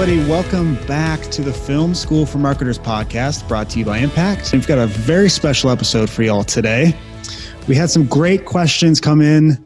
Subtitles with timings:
[0.00, 0.30] everybody.
[0.30, 4.50] Welcome back to the Film School for Marketers podcast brought to you by Impact.
[4.50, 6.98] We've got a very special episode for y'all today.
[7.68, 9.62] We had some great questions come in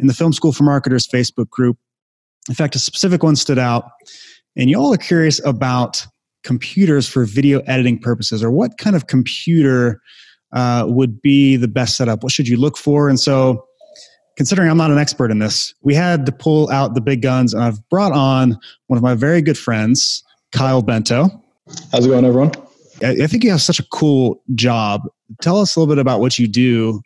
[0.00, 1.78] in the Film School for Marketers Facebook group.
[2.48, 3.84] In fact, a specific one stood out,
[4.56, 6.04] and y'all are curious about
[6.42, 10.00] computers for video editing purposes or what kind of computer
[10.52, 12.24] uh, would be the best setup.
[12.24, 13.08] What should you look for?
[13.08, 13.64] And so,
[14.36, 17.54] considering I'm not an expert in this, we had to pull out the big guns,
[17.54, 20.22] and I've brought on one of my very good friends,
[20.52, 21.28] Kyle Bento.
[21.92, 22.52] How's it going, everyone?
[23.02, 25.08] I think you have such a cool job.
[25.40, 27.00] Tell us a little bit about what you do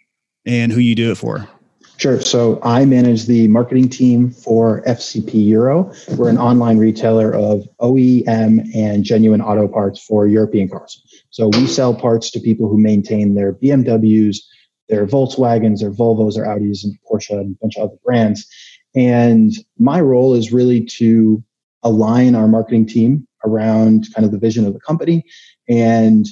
[0.44, 1.48] and who you do it for.
[1.96, 2.20] Sure.
[2.20, 5.92] So I manage the marketing team for FCP Euro.
[6.16, 11.00] We're an online retailer of OEM and genuine auto parts for European cars.
[11.30, 14.38] So we sell parts to people who maintain their BMWs,
[14.88, 18.46] their Volkswagens, their Volvos, their Audis, and Porsche, and a bunch of other brands.
[18.94, 21.42] And my role is really to
[21.82, 25.24] align our marketing team around kind of the vision of the company.
[25.68, 26.26] And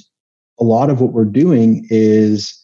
[0.59, 2.59] a lot of what we're doing is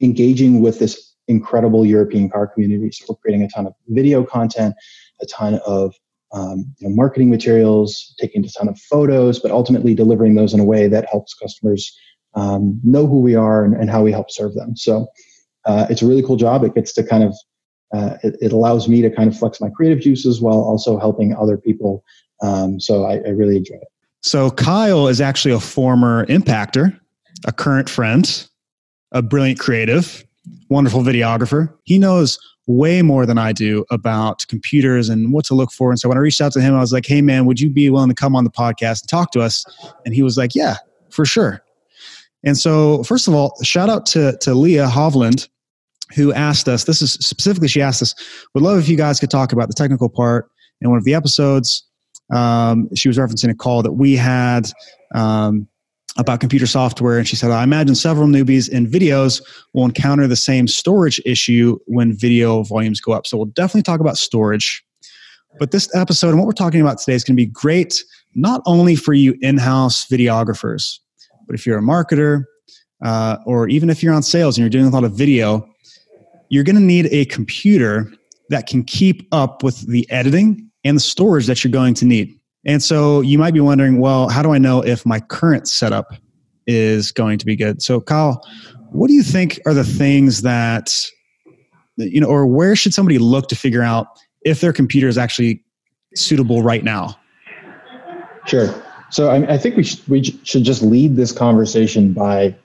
[0.00, 2.90] engaging with this incredible European car community.
[2.92, 4.74] So we're creating a ton of video content,
[5.20, 5.94] a ton of
[6.32, 10.60] um, you know, marketing materials, taking a ton of photos, but ultimately delivering those in
[10.60, 11.96] a way that helps customers
[12.36, 14.76] um, know who we are and, and, how we help serve them.
[14.76, 15.06] So
[15.64, 16.62] uh, it's a really cool job.
[16.64, 17.34] It gets to kind of
[17.94, 21.34] uh, it, it, allows me to kind of flex my creative juices while also helping
[21.34, 22.04] other people.
[22.42, 23.88] Um, so I, I really enjoy it.
[24.22, 26.98] So Kyle is actually a former impactor,
[27.46, 28.48] a current friend,
[29.12, 30.24] a brilliant creative,
[30.68, 31.72] wonderful videographer.
[31.84, 35.90] He knows way more than I do about computers and what to look for.
[35.90, 37.70] And so when I reached out to him, I was like, hey, man, would you
[37.70, 39.64] be willing to come on the podcast and talk to us?
[40.04, 40.76] And he was like, yeah,
[41.10, 41.62] for sure.
[42.44, 45.48] And so, first of all, shout out to, to Leah Hovland,
[46.14, 48.14] who asked us this is specifically, she asked us,
[48.54, 50.48] would love if you guys could talk about the technical part
[50.80, 51.84] in one of the episodes.
[52.32, 54.70] Um, she was referencing a call that we had.
[55.14, 55.68] Um,
[56.18, 59.42] about computer software and she said i imagine several newbies in videos
[59.74, 64.00] will encounter the same storage issue when video volumes go up so we'll definitely talk
[64.00, 64.82] about storage
[65.58, 68.02] but this episode and what we're talking about today is going to be great
[68.34, 70.98] not only for you in-house videographers
[71.46, 72.44] but if you're a marketer
[73.04, 75.68] uh, or even if you're on sales and you're doing a lot of video
[76.48, 78.12] you're going to need a computer
[78.50, 82.38] that can keep up with the editing and the storage that you're going to need
[82.66, 86.12] and so you might be wondering, well, how do I know if my current setup
[86.66, 87.80] is going to be good?
[87.80, 88.44] So, Kyle,
[88.90, 90.92] what do you think are the things that,
[91.96, 94.08] you know, or where should somebody look to figure out
[94.44, 95.62] if their computer is actually
[96.16, 97.16] suitable right now?
[98.46, 98.66] Sure.
[99.10, 102.56] So I, I think we should, we should just lead this conversation by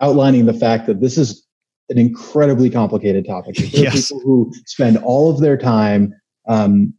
[0.00, 1.44] outlining the fact that this is
[1.88, 3.56] an incredibly complicated topic.
[3.56, 4.08] There yes.
[4.08, 6.14] people who spend all of their time
[6.46, 6.94] um,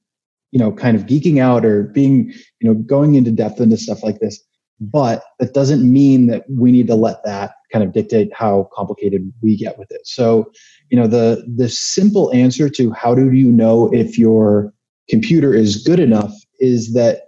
[0.55, 2.31] you know, kind of geeking out or being,
[2.61, 4.41] you know, going into depth into stuff like this.
[4.79, 9.31] But that doesn't mean that we need to let that kind of dictate how complicated
[9.41, 10.07] we get with it.
[10.07, 10.49] So,
[10.89, 14.73] you know, the the simple answer to how do you know if your
[15.09, 17.23] computer is good enough is that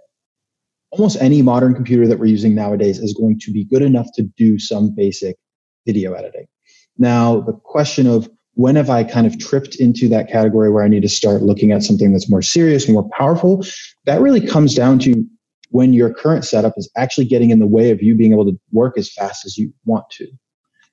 [0.90, 4.22] almost any modern computer that we're using nowadays is going to be good enough to
[4.36, 5.36] do some basic
[5.86, 6.46] video editing.
[6.96, 10.88] Now, the question of when have I kind of tripped into that category where I
[10.88, 13.64] need to start looking at something that's more serious, more powerful?
[14.06, 15.24] That really comes down to
[15.70, 18.58] when your current setup is actually getting in the way of you being able to
[18.72, 20.26] work as fast as you want to.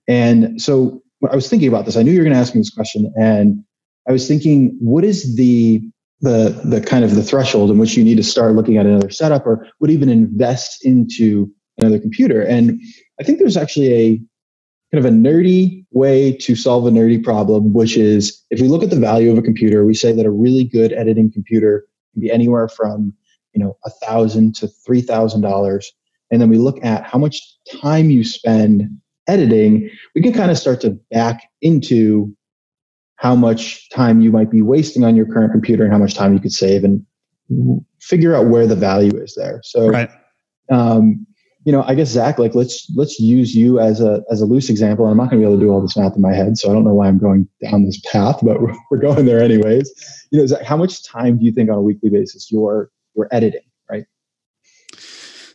[0.07, 1.97] And so I was thinking about this.
[1.97, 3.63] I knew you were going to ask me this question, and
[4.07, 5.81] I was thinking, what is the
[6.21, 9.09] the the kind of the threshold in which you need to start looking at another
[9.09, 12.41] setup or would even invest into another computer?
[12.41, 12.79] And
[13.19, 14.21] I think there's actually a
[14.91, 18.83] kind of a nerdy way to solve a nerdy problem, which is if we look
[18.83, 22.21] at the value of a computer, we say that a really good editing computer can
[22.21, 23.13] be anywhere from
[23.53, 25.91] you know a thousand to three thousand dollars,
[26.31, 27.41] and then we look at how much
[27.81, 28.83] time you spend
[29.27, 29.89] editing.
[30.13, 32.35] We can kind of start to back into
[33.17, 36.33] how much time you might be wasting on your current computer and how much time
[36.33, 37.05] you could save and
[38.01, 39.61] figure out where the value is there.
[39.63, 40.09] So, right.
[40.71, 41.25] um,
[41.65, 44.69] you know, I guess Zach, like let's let's use you as a as a loose
[44.69, 45.07] example.
[45.07, 46.69] I'm not going to be able to do all this math in my head, so
[46.69, 49.91] I don't know why I'm going down this path, but we're, we're going there anyways.
[50.31, 53.27] You know, Zach, how much time do you think on a weekly basis you're you're
[53.31, 54.05] editing, right?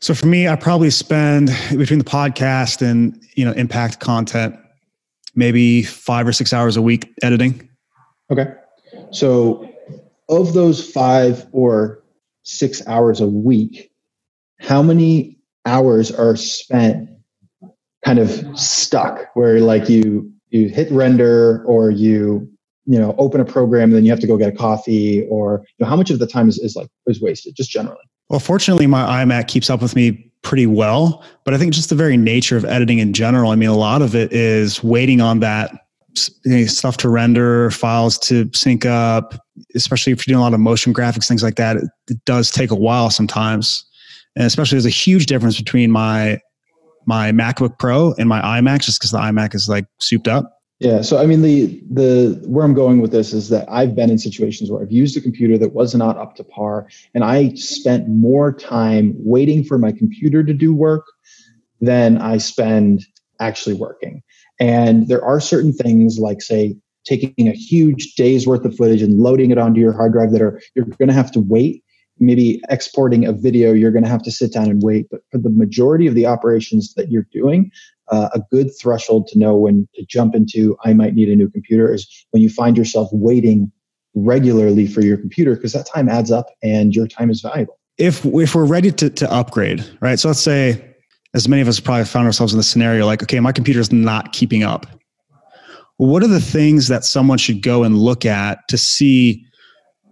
[0.01, 4.57] So for me, I probably spend between the podcast and you know impact content,
[5.35, 7.69] maybe five or six hours a week editing.
[8.31, 8.53] Okay,
[9.11, 9.69] so
[10.29, 12.03] of those five or
[12.43, 13.91] six hours a week,
[14.61, 17.09] how many hours are spent
[18.05, 22.49] kind of stuck where like you you hit render or you
[22.87, 25.63] you know open a program and then you have to go get a coffee or
[25.67, 28.41] you know how much of the time is, is like is wasted just generally Well,
[28.41, 32.17] fortunately, my iMac keeps up with me pretty well, but I think just the very
[32.17, 35.73] nature of editing in general, I mean, a lot of it is waiting on that
[36.67, 39.35] stuff to render, files to sync up,
[39.75, 41.77] especially if you're doing a lot of motion graphics, things like that.
[41.77, 43.85] It, it does take a while sometimes.
[44.37, 46.41] And especially there's a huge difference between my
[47.07, 50.60] my MacBook Pro and my iMac just because the iMac is like souped up.
[50.81, 51.03] Yeah.
[51.03, 54.19] So I mean the the where I'm going with this is that I've been in
[54.19, 58.09] situations where I've used a computer that was not up to par and I spent
[58.09, 61.05] more time waiting for my computer to do work
[61.83, 63.05] than I spend
[63.41, 64.23] actually working.
[64.59, 69.21] And there are certain things like say taking a huge day's worth of footage and
[69.21, 71.85] loading it onto your hard drive that are you're going to have to wait
[72.23, 75.39] maybe exporting a video you're going to have to sit down and wait but for
[75.39, 77.71] the majority of the operations that you're doing
[78.11, 81.49] uh, a good threshold to know when to jump into i might need a new
[81.51, 83.71] computer is when you find yourself waiting
[84.15, 87.79] regularly for your computer because that time adds up and your time is valuable.
[87.99, 90.19] If if we're ready to, to upgrade right?
[90.19, 90.87] So let's say
[91.35, 93.93] as many of us probably found ourselves in the scenario like okay my computer is
[93.93, 94.87] not keeping up.
[95.99, 99.45] What are the things that someone should go and look at to see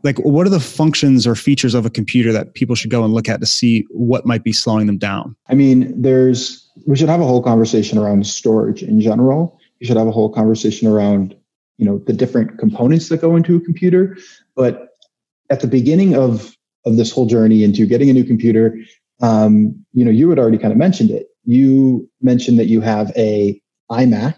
[0.02, 3.12] like what are the functions or features of a computer that people should go and
[3.12, 5.36] look at to see what might be slowing them down?
[5.48, 9.58] I mean there's we should have a whole conversation around storage in general.
[9.80, 11.34] You should have a whole conversation around
[11.78, 14.16] you know the different components that go into a computer.
[14.54, 14.90] But
[15.50, 16.56] at the beginning of
[16.86, 18.76] of this whole journey into getting a new computer
[19.20, 21.28] um, you know you had already kind of mentioned it.
[21.44, 23.60] You mentioned that you have a
[23.90, 24.36] imac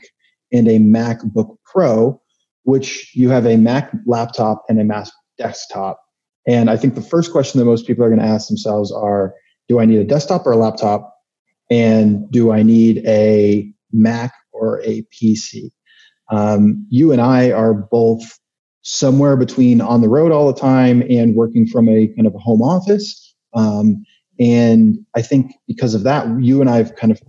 [0.53, 2.21] and a macbook pro
[2.65, 5.09] which you have a mac laptop and a mac
[5.41, 6.01] desktop.
[6.47, 9.35] And I think the first question that most people are going to ask themselves are
[9.69, 11.15] do I need a desktop or a laptop?
[11.71, 15.71] And do I need a Mac or a PC?
[16.31, 18.23] Um, you and I are both
[18.83, 22.39] somewhere between on the road all the time and working from a kind of a
[22.39, 23.35] home office.
[23.55, 24.05] Um,
[24.41, 27.21] and I think because of that, you and I have kind of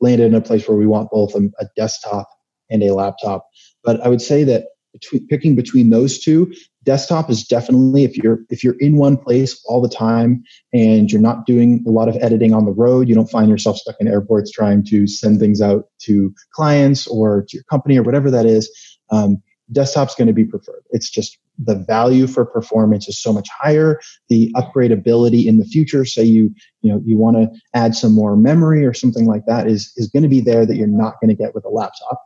[0.00, 2.28] landed in a place where we want both a, a desktop
[2.70, 3.46] and a laptop.
[3.84, 6.52] But I would say that between, picking between those two,
[6.84, 10.42] desktop is definitely if you're if you're in one place all the time
[10.72, 13.76] and you're not doing a lot of editing on the road, you don't find yourself
[13.76, 18.02] stuck in airports trying to send things out to clients or to your company or
[18.02, 18.70] whatever that is.
[19.10, 19.42] Um,
[19.72, 20.82] desktop's going to be preferred.
[20.90, 24.00] It's just the value for performance is so much higher.
[24.28, 28.36] The upgradability in the future, say you you know you want to add some more
[28.36, 31.28] memory or something like that, is is going to be there that you're not going
[31.28, 32.22] to get with a laptop.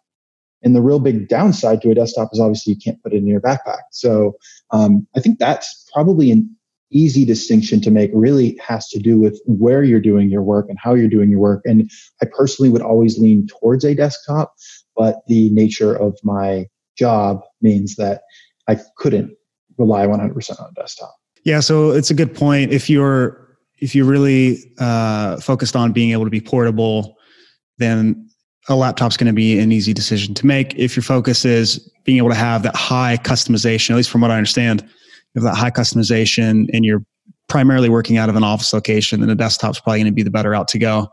[0.64, 3.26] And the real big downside to a desktop is obviously you can't put it in
[3.26, 3.82] your backpack.
[3.92, 4.36] So
[4.70, 6.48] um, I think that's probably an
[6.90, 8.10] easy distinction to make.
[8.14, 11.40] Really has to do with where you're doing your work and how you're doing your
[11.40, 11.62] work.
[11.64, 11.90] And
[12.22, 14.54] I personally would always lean towards a desktop,
[14.96, 16.66] but the nature of my
[16.96, 18.22] job means that
[18.68, 19.36] I couldn't
[19.76, 21.14] rely 100% on a desktop.
[21.44, 22.72] Yeah, so it's a good point.
[22.72, 23.44] If you're
[23.78, 27.16] if you're really uh, focused on being able to be portable,
[27.76, 28.30] then
[28.68, 30.74] a laptop's going to be an easy decision to make.
[30.74, 34.30] If your focus is being able to have that high customization, at least from what
[34.30, 37.04] I understand, you have that high customization and you're
[37.48, 40.30] primarily working out of an office location, then a desktop's probably going to be the
[40.30, 41.08] better route to go.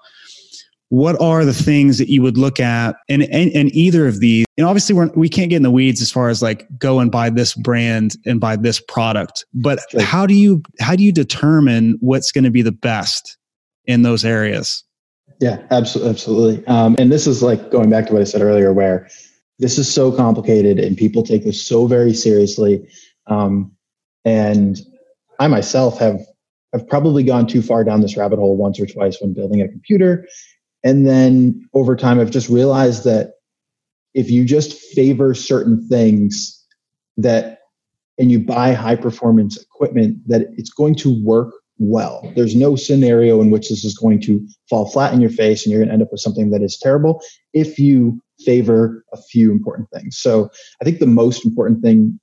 [0.90, 4.46] What are the things that you would look at in, in, in either of these?
[4.58, 7.10] And obviously, we're, we can't get in the weeds as far as like go and
[7.10, 9.46] buy this brand and buy this product.
[9.54, 13.38] But how do you how do you determine what's going to be the best
[13.86, 14.84] in those areas?
[15.42, 16.68] Yeah, absolutely, absolutely.
[16.68, 19.10] Um, and this is like going back to what I said earlier, where
[19.58, 22.88] this is so complicated and people take this so very seriously.
[23.26, 23.72] Um,
[24.24, 24.80] and
[25.40, 26.20] I myself have
[26.74, 29.68] have probably gone too far down this rabbit hole once or twice when building a
[29.68, 30.26] computer.
[30.84, 33.34] And then over time, I've just realized that
[34.14, 36.64] if you just favor certain things
[37.18, 37.60] that
[38.20, 42.32] and you buy high performance equipment, that it's going to work well.
[42.36, 45.72] There's no scenario in which this is going to fall flat in your face and
[45.72, 47.22] you're going to end up with something that is terrible
[47.54, 50.18] if you favor a few important things.
[50.18, 52.20] So I think the most important thing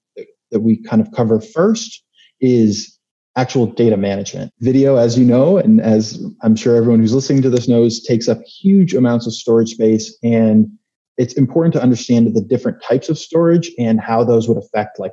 [0.53, 2.05] that we kind of cover first
[2.41, 2.97] is
[3.37, 4.53] actual data management.
[4.61, 8.29] Video, as you know, and as I'm sure everyone who's listening to this knows, takes
[8.29, 10.17] up huge amounts of storage space.
[10.23, 10.69] And
[11.17, 15.13] it's important to understand the different types of storage and how those would affect like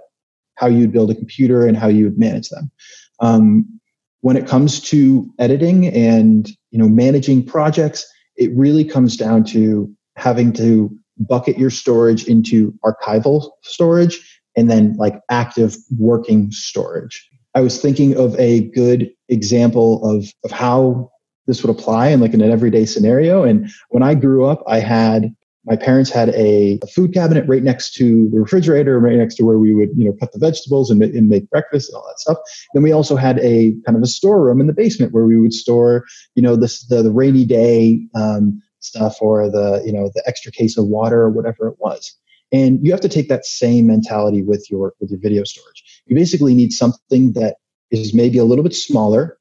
[0.55, 2.71] how you'd build a computer and how you would manage them.
[3.19, 3.79] Um,
[4.25, 8.03] when it comes to editing and you know managing projects
[8.37, 10.89] it really comes down to having to
[11.19, 17.29] bucket your storage into archival storage and then like active working storage.
[17.53, 21.11] I was thinking of a good example of of how
[21.45, 23.43] this would apply in like in an everyday scenario.
[23.43, 27.63] And when i grew up i had my parents had a, a, food cabinet right
[27.63, 30.91] next to the refrigerator, right next to where we would, you know, cut the vegetables
[30.91, 32.37] and, and make breakfast and all that stuff.
[32.73, 35.53] Then we also had a kind of a storeroom in the basement where we would
[35.53, 36.05] store,
[36.35, 40.51] you know, this the, the rainy day um, stuff or the, you know, the extra
[40.51, 42.15] case of water or whatever it was.
[42.51, 45.83] And you have to take that same mentality with your with your video storage.
[46.05, 47.55] You basically need something that
[47.89, 49.37] is maybe a little bit smaller,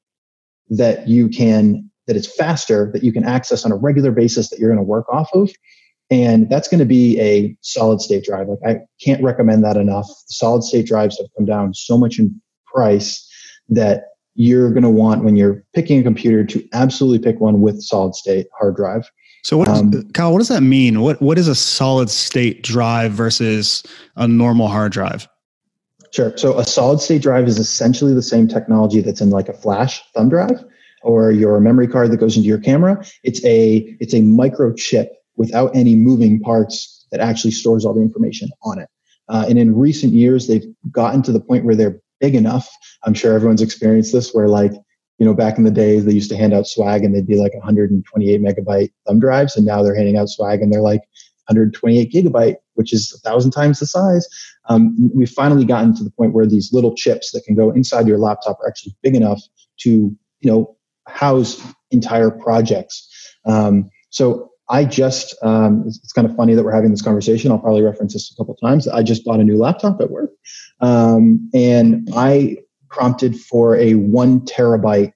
[0.71, 4.59] that you can that it's faster, that you can access on a regular basis that
[4.59, 5.51] you're going to work off of
[6.11, 8.49] and that's going to be a solid state drive.
[8.49, 10.09] Like I can't recommend that enough.
[10.27, 13.29] Solid state drives have come down so much in price
[13.69, 17.81] that you're going to want when you're picking a computer to absolutely pick one with
[17.83, 19.11] solid state hard drive.
[19.45, 21.03] So what, um, Kyle, what does that mean?
[21.03, 23.83] What what is a solid state drive versus
[24.17, 25.29] a normal hard drive?
[26.13, 26.37] Sure.
[26.37, 30.03] So a solid state drive is essentially the same technology that's in like a flash
[30.15, 30.65] thumb drive
[31.03, 33.05] or your memory card that goes into your camera.
[33.23, 38.49] It's a it's a microchip without any moving parts that actually stores all the information
[38.63, 38.89] on it.
[39.29, 42.69] Uh, and in recent years, they've gotten to the point where they're big enough.
[43.05, 44.73] I'm sure everyone's experienced this, where like,
[45.19, 47.37] you know, back in the days, they used to hand out swag and they'd be
[47.37, 51.03] like 128 megabyte thumb drives, and now they're handing out swag and they're like
[51.49, 54.27] 128 gigabyte, which is a thousand times the size.
[54.69, 58.09] Um, we've finally gotten to the point where these little chips that can go inside
[58.09, 59.41] your laptop are actually big enough
[59.81, 60.77] to, you know,
[61.07, 63.09] house entire projects.
[63.45, 67.51] Um, so I just, um, it's, it's, kind of funny that we're having this conversation.
[67.51, 68.89] I'll probably reference this a couple times.
[68.89, 70.31] I just bought a new laptop at work.
[70.81, 75.13] Um, and I prompted for a one terabyte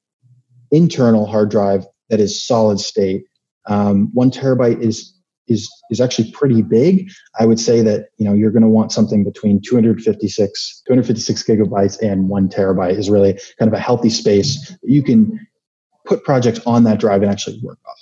[0.70, 3.24] internal hard drive that is solid state.
[3.66, 5.14] Um, one terabyte is
[5.46, 7.10] is is actually pretty big.
[7.38, 12.00] I would say that you know you're going to want something between 256 256 gigabytes
[12.00, 15.46] and one terabyte is really kind of a healthy space you can
[16.06, 17.97] put projects on that drive and actually work off.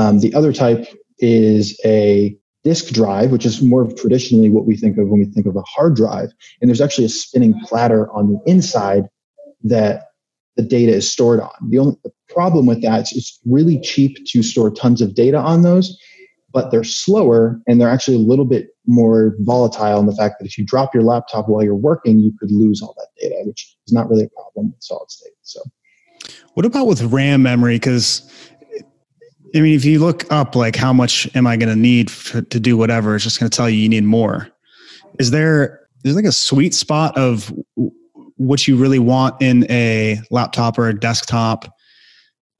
[0.00, 0.86] Um, the other type
[1.18, 5.46] is a disk drive, which is more traditionally what we think of when we think
[5.46, 6.30] of a hard drive.
[6.60, 9.10] And there's actually a spinning platter on the inside
[9.64, 10.04] that
[10.56, 11.52] the data is stored on.
[11.68, 15.36] The only the problem with that is it's really cheap to store tons of data
[15.36, 15.98] on those,
[16.50, 20.46] but they're slower and they're actually a little bit more volatile in the fact that
[20.46, 23.76] if you drop your laptop while you're working, you could lose all that data, which
[23.86, 25.34] is not really a problem with solid state.
[25.42, 25.60] So
[26.54, 27.76] what about with RAM memory?
[27.76, 28.30] Because
[29.54, 32.42] I mean, if you look up like how much am I going to need to
[32.42, 34.48] do whatever, it's just going to tell you you need more.
[35.18, 37.52] Is there there is like a sweet spot of
[38.36, 41.74] what you really want in a laptop or a desktop?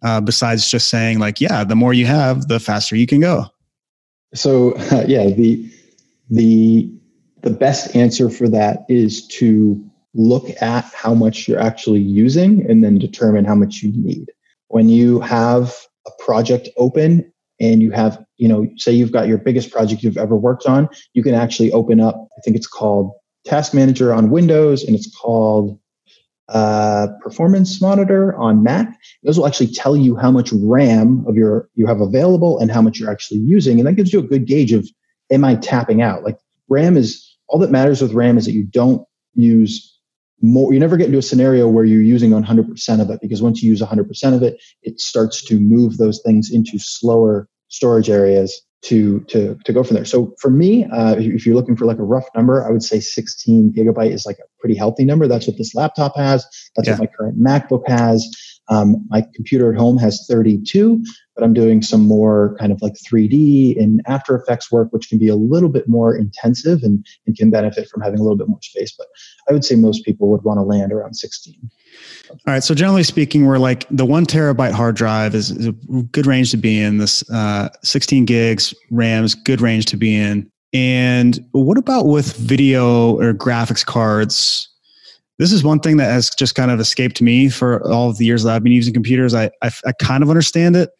[0.03, 3.45] Uh, besides just saying like, yeah, the more you have, the faster you can go.
[4.35, 5.71] So uh, yeah, the
[6.31, 6.91] the
[7.43, 9.83] the best answer for that is to
[10.15, 14.31] look at how much you're actually using and then determine how much you need.
[14.69, 15.75] When you have
[16.07, 20.17] a project open and you have, you know, say you've got your biggest project you've
[20.17, 23.13] ever worked on, you can actually open up, I think it's called
[23.45, 25.79] Task Manager on Windows and it's called
[26.51, 28.99] uh, Performance Monitor on Mac.
[29.23, 32.83] Those will actually tell you how much RAM of your you have available and how
[32.83, 34.89] much you're actually using, and that gives you a good gauge of
[35.31, 36.25] am I tapping out?
[36.25, 36.39] Like
[36.69, 39.90] RAM is all that matters with RAM is that you don't use
[40.43, 43.63] more you never get into a scenario where you're using 100% of it because once
[43.63, 48.63] you use 100% of it it starts to move those things into slower storage areas
[48.83, 50.07] to to to go from there.
[50.07, 53.01] So for me uh, if you're looking for like a rough number i would say
[53.01, 55.27] 16 gigabyte is like a pretty healthy number.
[55.27, 56.47] That's what this laptop has.
[56.77, 56.95] That's yeah.
[56.95, 61.03] what my current macbook has um, my computer at home has 32
[61.41, 65.19] but I'm doing some more kind of like 3D and After Effects work, which can
[65.19, 68.47] be a little bit more intensive and, and can benefit from having a little bit
[68.47, 68.93] more space.
[68.93, 69.07] But
[69.49, 71.57] I would say most people would want to land around 16.
[72.29, 72.63] All right.
[72.63, 76.51] So generally speaking, we're like the one terabyte hard drive is, is a good range
[76.51, 76.99] to be in.
[76.99, 80.51] This uh, 16 gigs RAM's good range to be in.
[80.75, 84.69] And what about with video or graphics cards?
[85.41, 88.27] This is one thing that has just kind of escaped me for all of the
[88.27, 89.35] years that I've been using computers.
[89.35, 90.91] I, I, I kind of understand it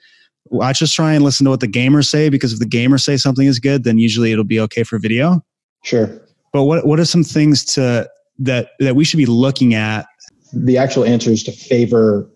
[0.61, 3.17] I just try and listen to what the gamers say because if the gamers say
[3.17, 5.45] something is good, then usually it'll be okay for video.
[5.85, 6.09] Sure.
[6.53, 8.09] But what what are some things to
[8.41, 10.07] that that we should be looking at?
[10.53, 12.29] The actual answer is to favor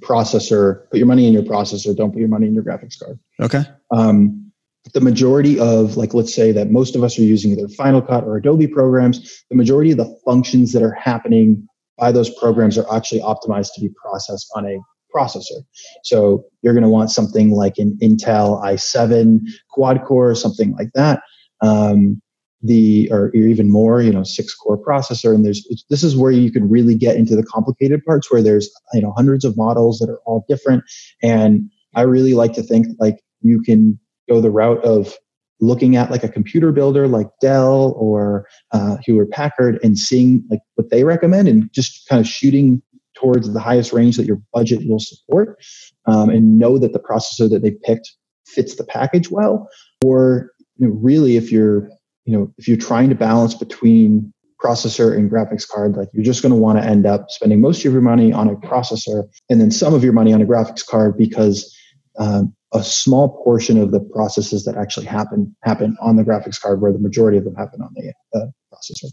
[0.00, 0.88] processor.
[0.90, 1.96] Put your money in your processor.
[1.96, 3.18] Don't put your money in your graphics card.
[3.40, 3.64] Okay.
[3.90, 4.45] Um,
[4.92, 8.24] the majority of like let's say that most of us are using either Final Cut
[8.24, 9.44] or Adobe programs.
[9.50, 11.66] The majority of the functions that are happening
[11.98, 14.78] by those programs are actually optimized to be processed on a
[15.14, 15.62] processor.
[16.02, 19.40] So you're going to want something like an Intel i7
[19.70, 21.22] quad core, something like that.
[21.62, 22.20] Um,
[22.62, 26.50] the or even more, you know, six core processor, and there's this is where you
[26.50, 30.10] can really get into the complicated parts where there's you know hundreds of models that
[30.10, 30.82] are all different,
[31.22, 35.14] and I really like to think like you can go the route of
[35.60, 40.60] looking at like a computer builder like Dell or uh, Hewlett Packard and seeing like
[40.74, 42.82] what they recommend and just kind of shooting
[43.14, 45.58] towards the highest range that your budget will support
[46.04, 48.12] um, and know that the processor that they picked
[48.46, 49.68] fits the package well.
[50.04, 51.88] Or you know, really if you're
[52.24, 56.40] you know if you're trying to balance between processor and graphics card like you're just
[56.40, 59.60] going to want to end up spending most of your money on a processor and
[59.60, 61.76] then some of your money on a graphics card because
[62.18, 66.80] um, a small portion of the processes that actually happen happen on the graphics card
[66.80, 69.10] where the majority of them happen on the uh, processor.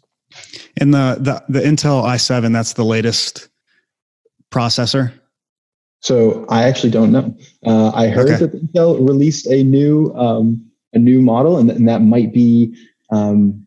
[0.77, 3.49] And the, the the intel i7 that's the latest
[4.51, 5.13] processor?
[6.01, 7.35] So i actually don't know.
[7.65, 8.45] Uh, i heard okay.
[8.45, 12.75] that intel released a new um, a new model and, and that might be
[13.11, 13.62] um,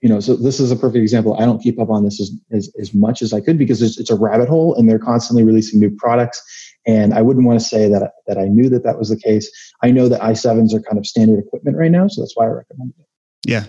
[0.00, 1.36] you know so this is a perfect example.
[1.38, 3.98] I don't keep up on this as, as, as much as i could because it's,
[3.98, 6.40] it's a rabbit hole and they're constantly releasing new products.
[6.86, 9.50] And i wouldn't want to say that that i knew that that was the case.
[9.82, 12.48] I know that i7s are kind of standard equipment right now so that's why i
[12.48, 13.06] recommend it.
[13.46, 13.64] Yeah.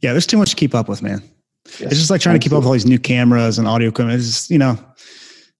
[0.00, 1.22] Yeah there's too much to keep up with man.
[1.66, 2.38] Yes, it's just like trying absolutely.
[2.38, 4.18] to keep up with all these new cameras and audio equipment.
[4.18, 4.78] It's just you know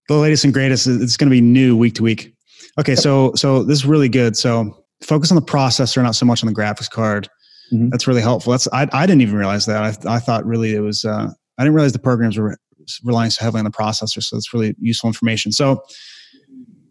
[0.08, 2.34] the latest and greatest it's going to be new week to week.
[2.80, 3.00] Okay yep.
[3.00, 4.36] so so this is really good.
[4.36, 7.28] So focus on the processor not so much on the graphics card
[7.72, 7.90] Mm-hmm.
[7.90, 8.52] That's really helpful.
[8.52, 9.82] That's I, I didn't even realize that.
[9.82, 12.56] I, I thought really it was uh, I didn't realize the programs were
[13.04, 14.22] relying so heavily on the processor.
[14.22, 15.52] So it's really useful information.
[15.52, 15.82] So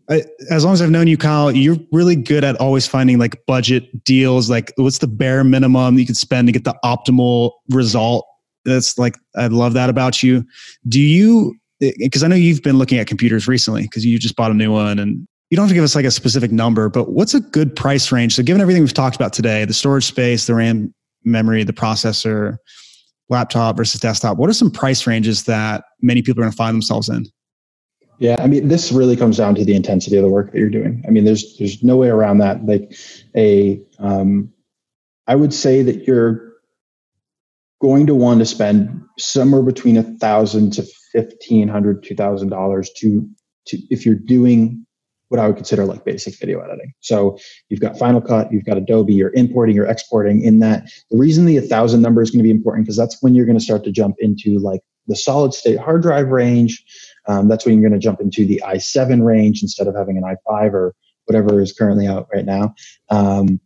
[0.09, 3.45] I, as long as I've known you, Kyle, you're really good at always finding like
[3.45, 4.49] budget deals.
[4.49, 8.25] Like what's the bare minimum you can spend to get the optimal result?
[8.65, 10.45] That's like I love that about you.
[10.87, 11.55] Do you?
[11.79, 14.71] Because I know you've been looking at computers recently because you just bought a new
[14.71, 17.39] one and you don't have to give us like a specific number, but what's a
[17.39, 18.35] good price range?
[18.35, 22.57] So, given everything we've talked about today, the storage space, the RAM memory, the processor,
[23.29, 26.75] laptop versus desktop, what are some price ranges that many people are going to find
[26.75, 27.25] themselves in?
[28.19, 30.69] Yeah, I mean, this really comes down to the intensity of the work that you're
[30.69, 31.03] doing.
[31.07, 32.65] I mean, there's there's no way around that.
[32.65, 32.97] Like
[33.35, 34.51] a, um,
[35.27, 36.53] I would say that you're
[37.79, 42.89] going to want to spend somewhere between a thousand to fifteen hundred, two thousand dollars
[42.97, 43.29] to
[43.67, 44.86] to if you're doing
[45.29, 46.93] what I would consider like basic video editing.
[46.99, 47.37] So
[47.69, 50.41] you've got Final Cut, you've got Adobe, you're importing, you're exporting.
[50.43, 53.35] In that, the reason the 1,000 number is going to be important because that's when
[53.35, 56.83] you're going to start to jump into like the solid state hard drive range.
[57.27, 60.23] Um, that's when you're going to jump into the i7 range instead of having an
[60.23, 62.73] i5 or whatever is currently out right now.
[63.09, 63.59] Um,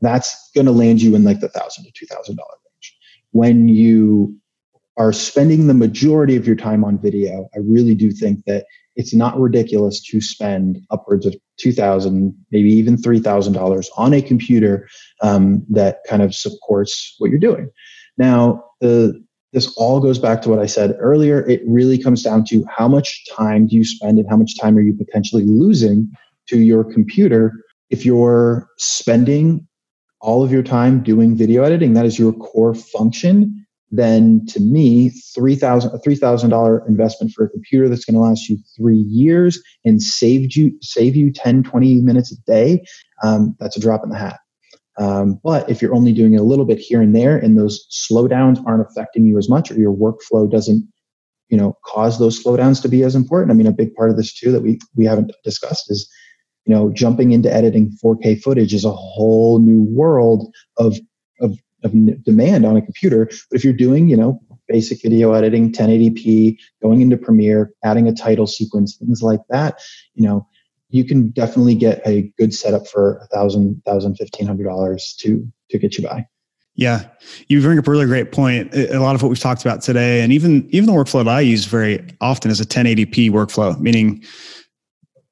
[0.00, 2.96] that's going to land you in like the thousand to two thousand dollar range.
[3.32, 4.36] When you
[4.96, 8.66] are spending the majority of your time on video, I really do think that
[8.98, 14.12] it's not ridiculous to spend upwards of two thousand, maybe even three thousand dollars on
[14.12, 14.88] a computer
[15.22, 17.70] um, that kind of supports what you're doing.
[18.18, 21.48] Now, the this all goes back to what I said earlier.
[21.48, 24.76] It really comes down to how much time do you spend and how much time
[24.76, 26.10] are you potentially losing
[26.48, 29.66] to your computer if you're spending
[30.20, 35.10] all of your time doing video editing that is your core function then to me,
[35.10, 40.02] 3,000, a $3,000 investment for a computer that's going to last you three years and
[40.02, 42.84] saved you, save you 10, 20 minutes a day,
[43.22, 44.38] um, that's a drop in the hat.
[44.98, 47.86] Um, but if you're only doing it a little bit here and there and those
[47.90, 50.86] slowdowns aren't affecting you as much or your workflow doesn't
[51.48, 54.16] you know cause those slowdowns to be as important i mean a big part of
[54.16, 56.10] this too that we we haven't discussed is
[56.66, 60.98] you know jumping into editing 4k footage is a whole new world of
[61.84, 63.26] of demand on a computer.
[63.26, 68.12] But if you're doing, you know, basic video editing, 1080p, going into Premiere, adding a
[68.12, 69.80] title sequence, things like that,
[70.14, 70.46] you know,
[70.90, 75.46] you can definitely get a good setup for a thousand, thousand, fifteen hundred dollars to
[75.70, 76.26] to get you by.
[76.74, 77.08] Yeah,
[77.48, 78.72] you bring up a really great point.
[78.74, 81.40] A lot of what we've talked about today, and even even the workflow that I
[81.40, 84.24] use very often is a 1080p workflow, meaning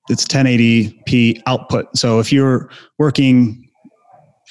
[0.09, 1.96] it's 1080p output.
[1.96, 3.65] So if you're working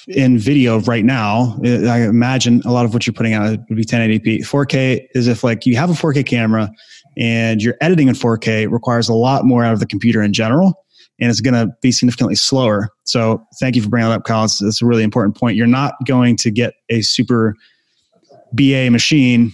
[0.08, 3.76] in video right now, uh, I imagine a lot of what you're putting out would
[3.76, 4.40] be 1080p.
[4.40, 6.70] 4K is if like you have a 4K camera
[7.16, 10.84] and you're editing in 4K requires a lot more out of the computer in general,
[11.18, 12.90] and it's going to be significantly slower.
[13.04, 14.44] So thank you for bringing that up, Kyle.
[14.44, 15.56] It's, it's a really important point.
[15.56, 17.56] You're not going to get a super
[18.52, 19.52] BA machine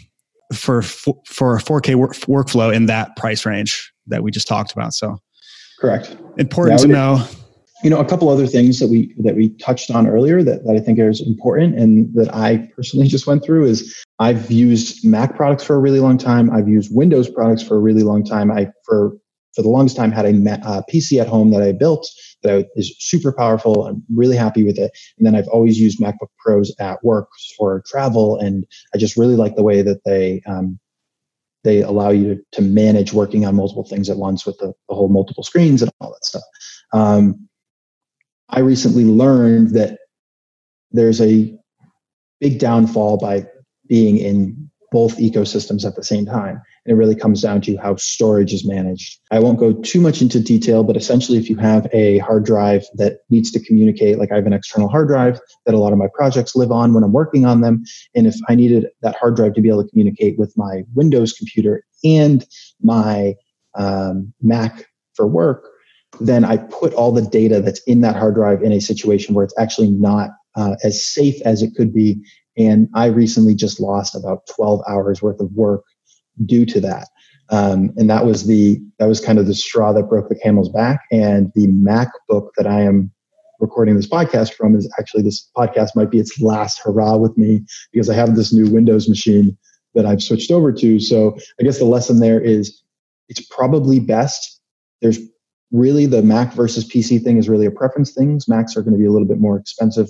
[0.53, 4.93] for for a 4K work, workflow in that price range that we just talked about.
[4.93, 5.19] So
[5.81, 6.15] correct.
[6.37, 7.27] Important to know
[7.83, 10.77] you know a couple other things that we that we touched on earlier that, that
[10.77, 15.37] i think is important and that i personally just went through is i've used mac
[15.37, 16.51] products for a really long time.
[16.51, 18.51] I've used windows products for a really long time.
[18.51, 19.17] I for
[19.55, 22.09] for the longest time had a uh, pc at home that i built
[22.43, 23.87] that is super powerful.
[23.87, 24.91] I'm really happy with it.
[25.19, 28.39] And then i've always used macbook pros at work for travel.
[28.39, 28.65] And
[28.95, 30.79] i just really like the way that they um,
[31.65, 34.95] they allow you to, to manage working on multiple things at once with the, the
[34.95, 36.43] whole multiple screens and all that stuff.
[36.93, 37.49] Um,
[38.49, 39.99] I recently learned that
[40.91, 41.57] there's a
[42.41, 43.47] big downfall by
[43.89, 46.61] being in both ecosystems at the same time.
[46.85, 49.19] And it really comes down to how storage is managed.
[49.31, 52.85] I won't go too much into detail, but essentially, if you have a hard drive
[52.95, 55.99] that needs to communicate, like I have an external hard drive that a lot of
[55.99, 57.85] my projects live on when I'm working on them.
[58.15, 61.33] And if I needed that hard drive to be able to communicate with my Windows
[61.33, 62.47] computer and
[62.83, 63.35] my
[63.75, 65.72] um, Mac for work,
[66.21, 69.45] then I put all the data that's in that hard drive in a situation where
[69.45, 72.23] it's actually not uh, as safe as it could be.
[72.57, 75.85] And I recently just lost about 12 hours worth of work
[76.45, 77.09] due to that.
[77.49, 80.71] Um, and that was the that was kind of the straw that broke the camel's
[80.71, 81.03] back.
[81.11, 83.11] And the MacBook that I am
[83.61, 87.63] recording this podcast from is actually this podcast might be its last hurrah with me
[87.93, 89.57] because I have this new Windows machine
[89.95, 90.99] that I've switched over to.
[90.99, 92.83] So I guess the lesson there is
[93.29, 94.61] it's probably best.
[95.01, 95.19] There's
[95.73, 98.41] really the Mac versus PC thing is really a preference thing.
[98.47, 100.09] Macs are going to be a little bit more expensive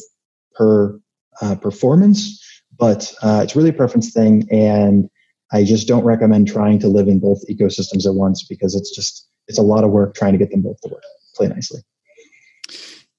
[0.54, 0.98] per
[1.40, 2.40] uh, performance,
[2.78, 4.46] but uh, it's really a preference thing.
[4.50, 5.08] And
[5.52, 9.28] I just don't recommend trying to live in both ecosystems at once because it's just
[9.48, 11.02] it's a lot of work trying to get them both to work
[11.34, 11.80] play nicely.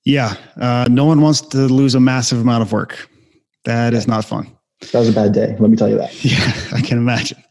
[0.05, 3.09] Yeah, uh, no one wants to lose a massive amount of work.
[3.63, 4.51] That is not fun.
[4.91, 5.55] That was a bad day.
[5.57, 6.13] Let me tell you that.
[6.25, 7.41] Yeah, I can imagine.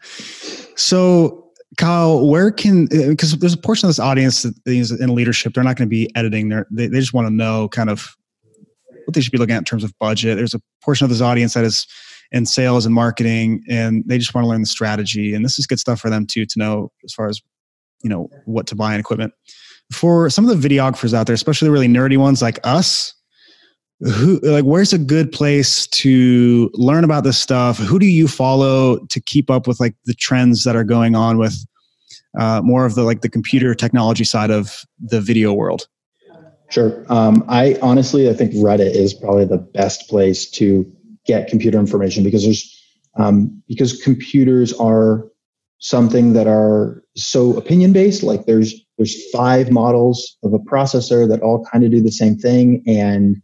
[0.77, 1.42] So
[1.79, 5.55] Kyle, where can because uh, there's a portion of this audience that is in leadership,
[5.55, 6.49] they're not going to be editing.
[6.49, 8.15] They're, they they just want to know kind of
[9.05, 10.37] what they should be looking at in terms of budget.
[10.37, 11.87] There's a portion of this audience that is
[12.31, 15.35] in sales and marketing, and they just want to learn the strategy.
[15.35, 17.41] And this is good stuff for them too to know as far as
[18.03, 19.33] you know what to buy in equipment.
[19.93, 23.15] For some of the videographers out there, especially the really nerdy ones like us,
[24.05, 27.79] who like where's a good place to learn about this stuff?
[27.79, 31.39] Who do you follow to keep up with like the trends that are going on
[31.39, 31.65] with
[32.39, 35.87] uh, more of the like the computer technology side of the video world?
[36.71, 37.05] Sure.
[37.11, 40.91] Um, i honestly i think reddit is probably the best place to
[41.27, 42.79] get computer information because there's
[43.17, 45.29] um, because computers are
[45.81, 51.43] something that are so opinion based like there's there's five models of a processor that
[51.43, 53.37] all kind of do the same thing and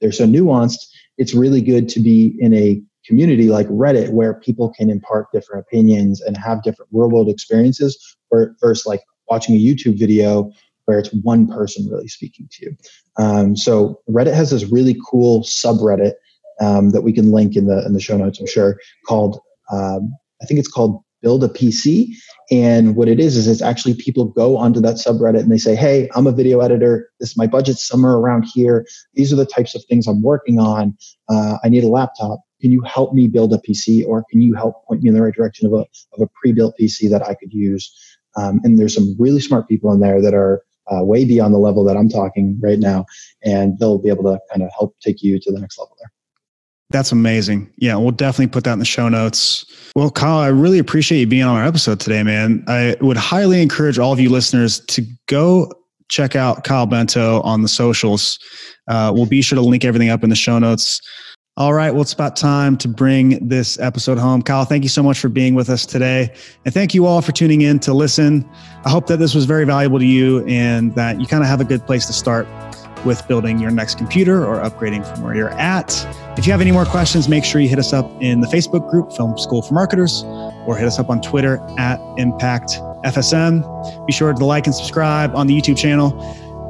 [0.00, 0.86] they're so nuanced,
[1.18, 5.64] it's really good to be in a community like Reddit where people can impart different
[5.66, 10.50] opinions and have different real world experiences versus like watching a YouTube video
[10.86, 12.76] where it's one person really speaking to you.
[13.18, 16.12] Um, so Reddit has this really cool subreddit
[16.60, 20.14] um, that we can link in the in the show notes, I'm sure, called um,
[20.42, 22.10] I think it's called build a PC.
[22.52, 25.74] And what it is, is it's actually people go onto that subreddit and they say,
[25.74, 27.10] Hey, I'm a video editor.
[27.18, 28.86] This, my budget's somewhere around here.
[29.14, 30.96] These are the types of things I'm working on.
[31.28, 32.38] Uh, I need a laptop.
[32.60, 35.22] Can you help me build a PC or can you help point me in the
[35.22, 37.92] right direction of a, of a pre-built PC that I could use?
[38.36, 40.62] Um, and there's some really smart people in there that are
[40.92, 43.04] uh, way beyond the level that I'm talking right now.
[43.42, 46.12] And they'll be able to kind of help take you to the next level there.
[46.90, 47.72] That's amazing.
[47.78, 49.64] Yeah, we'll definitely put that in the show notes.
[49.96, 52.64] Well, Kyle, I really appreciate you being on our episode today, man.
[52.68, 55.72] I would highly encourage all of you listeners to go
[56.08, 58.38] check out Kyle Bento on the socials.
[58.86, 61.00] Uh, we'll be sure to link everything up in the show notes.
[61.58, 64.42] All right, well, it's about time to bring this episode home.
[64.42, 66.32] Kyle, thank you so much for being with us today.
[66.66, 68.48] And thank you all for tuning in to listen.
[68.84, 71.62] I hope that this was very valuable to you and that you kind of have
[71.62, 72.46] a good place to start
[73.06, 76.06] with building your next computer or upgrading from where you're at.
[76.36, 78.90] If you have any more questions, make sure you hit us up in the Facebook
[78.90, 80.24] group, Film School for Marketers,
[80.66, 84.06] or hit us up on Twitter at ImpactFSM.
[84.06, 86.10] Be sure to like and subscribe on the YouTube channel.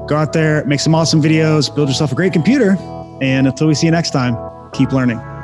[0.08, 2.76] Go out there, make some awesome videos, build yourself a great computer.
[3.20, 4.36] And until we see you next time,
[4.72, 5.35] keep learning.